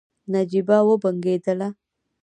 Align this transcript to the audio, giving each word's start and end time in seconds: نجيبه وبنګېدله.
نجيبه 0.31 0.77
وبنګېدله. 0.89 1.67